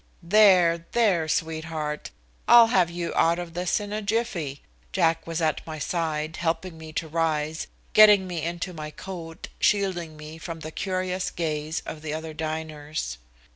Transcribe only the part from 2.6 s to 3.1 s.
have